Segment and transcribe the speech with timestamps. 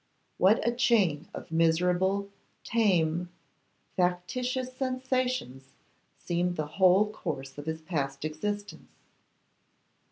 [0.39, 2.31] What a chain of miserable,
[2.63, 3.29] tame,
[3.95, 5.75] factitious sensations
[6.17, 8.89] seemed the whole course of his past existence.